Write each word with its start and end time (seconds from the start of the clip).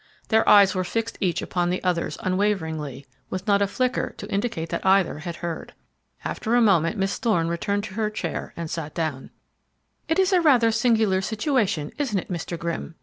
Their 0.29 0.49
eyes 0.49 0.73
were 0.73 0.83
fixed 0.83 1.19
each 1.21 1.43
upon 1.43 1.69
the 1.69 1.83
others 1.83 2.17
unwaveringly, 2.23 3.05
with 3.29 3.45
not 3.45 3.61
a 3.61 3.67
flicker 3.67 4.15
to 4.17 4.31
indicate 4.33 4.69
that 4.69 4.83
either 4.83 5.19
had 5.19 5.35
heard. 5.35 5.75
After 6.25 6.55
a 6.55 6.59
moment 6.59 6.97
Miss 6.97 7.19
Thorne 7.19 7.49
returned 7.49 7.83
to 7.83 7.93
her 7.93 8.09
chair 8.09 8.51
and 8.57 8.67
sat 8.67 8.95
down. 8.95 9.29
"It's 10.07 10.33
rather 10.33 10.69
a 10.69 10.73
singular 10.73 11.21
situation, 11.21 11.91
isn't 11.99 12.17
it, 12.17 12.31
Mr. 12.31 12.57
Grimm?" 12.57 12.95